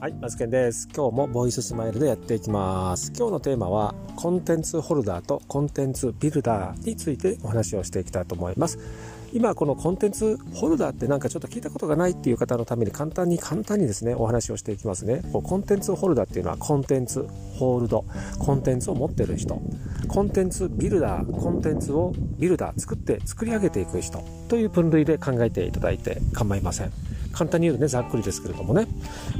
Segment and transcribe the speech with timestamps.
[0.00, 0.88] はい、マツケンです。
[0.96, 3.12] 今日もボイススマイルでやっていきます。
[3.14, 8.78] 今日のテーマはコンテンツホルダーとコンテンツビルダーについてお話をしていきたいと思います。
[9.34, 18.04] 今このコンテンツホルダーってなんかちょっと聞いたことがないっていう方のために簡単に簡単にですねお話をしていきますねコンテンツホルダーっていうのはコンテンツホールド
[18.38, 19.62] コンテンツを持ってる人
[20.08, 26.92] コンテンツビルダーコンテンツをビルダー作って作り上げていく人という分類で考えていただいて構いません
[27.32, 28.86] 簡単に言うとねざっくりですけれどもね。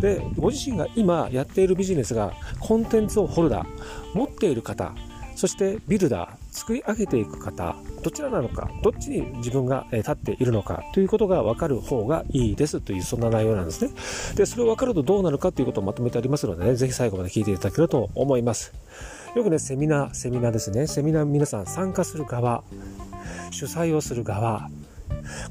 [0.00, 3.66] でご自身が今やっているビジネスがコンテンツをホルダー
[4.14, 4.92] 持っている方
[5.40, 13.90] そしてビルダー作り上げていく方どちらなのかどっちに自分が立っているのかということが分かる方がいいですというそんな内容なんですね。
[14.36, 18.74] でそれを分かるとどうなるかということをまとめてありますのでねぜひ最後まで聞いていただけると思います。
[19.34, 20.86] よくねセミナーセミナーですね。
[20.86, 22.62] セミナー皆さん参加する側
[23.50, 24.68] 主催をする側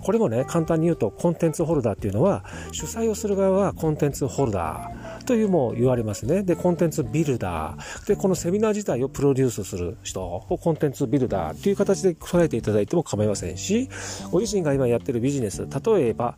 [0.02, 6.42] これもね簡単に言うとコンテンツホルダーっていうのは主催をする側はコンテンツホルダーというも言われますね。
[6.42, 8.08] で、コンテンツビルダー。
[8.08, 13.90] で、このセミナー自体をプロデュースする人をコンテンツビルダーという形で捉えていただいても構いませんし、
[14.32, 16.36] ご自身が今やってるビジネス、例えば、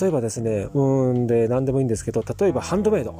[0.00, 3.14] 例えばですね、うんで何でもいいんですけど、例えばハンドメイド。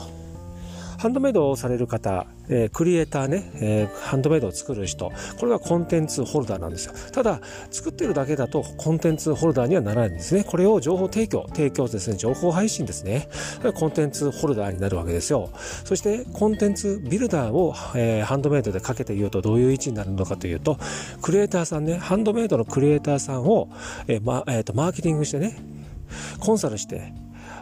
[0.98, 6.94] ハンドメイドをされる方、えー、クリエイターね、えー、ハンドメイドを作る人、これがコンテンツホルダーなんですよ。
[7.12, 10.44] ただ、作ってるだけだとコンテンツホルダーにはならないんですね。
[10.44, 13.28] これを情報提供、提供ですね、情報配信ですね。
[13.74, 15.50] コンテンツホルダーになるわけですよ。
[15.84, 20.78] そして、コンテンツビルダーを、えー、ハンドメイドでかけて言うとどういう位置になるのかというと、
[21.22, 23.68] クリエイターさんね、ハンドメイドのクリエイターさんを、
[24.06, 25.56] えーまえーとマーケティングしてね、
[26.40, 27.12] コンサルして、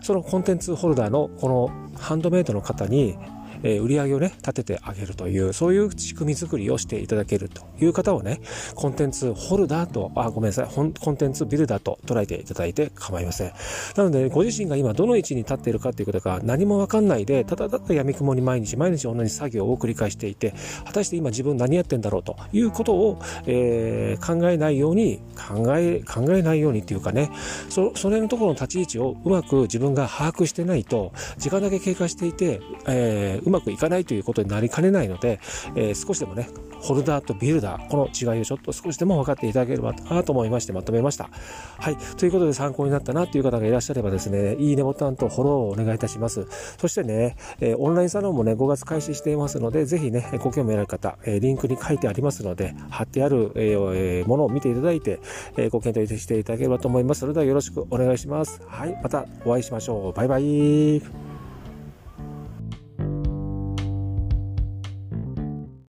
[0.04, 3.16] そのコンテンツホルダーのこのハンドメイドの方に
[3.64, 8.40] え売り上げをね、立ててあげるという、そういう仕組み作りをしていただけるという方をね、
[8.74, 13.52] コンテンツホルダーと、あ、ごめんなさい、コンテンツビルダーと捉えていただいて構いません。
[13.96, 20.54] なので、ご自身が今どの位置に立っているかということが何もわかんないで、ただただ闇雲に毎日毎日同じ作業を繰り返していて、
[20.84, 27.30] 果たして今自分何やってんだろうということを、えー、考えないように、考え、考えないようにっていうかね、
[27.70, 35.40] そ、それのところの立ち位置をうまく自分が把握してないと、時間だけ経過していて、えー、うまくいかないということになりかねないので、
[35.74, 36.48] えー、少しでもね、
[36.80, 41.30] ホルダーとビルダー、この違いをちょっと少しでも分かっていただければなと思いましてまとめました。
[41.78, 41.96] はい。
[41.96, 46.46] ということで参考になったなという方がいらっしゃればですね、いいねボタンとフォローをお願いいたします。
[46.78, 55.20] そしてね、えー、オンラインサロンもね、5月開始していますので、ぜひね、ご興味ある方、えー、リンクに書いてありますので、貼ってある、えー、ものを見ていただいて、
[55.56, 57.20] えご検討していただければと思います。
[57.20, 58.60] それではよろしくお願いします。
[58.66, 58.98] はい。
[59.02, 60.12] またお会いしましょう。
[60.12, 61.23] バイバイ。